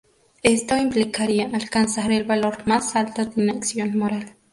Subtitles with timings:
[0.41, 4.35] Esto implicaría alcanzar el valor más alto de una acción moral.